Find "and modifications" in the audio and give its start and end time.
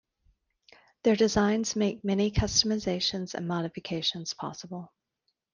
3.35-4.33